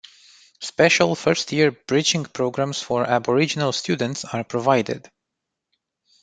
[0.61, 5.11] Special first-year bridging programs for Aboriginal students are provided.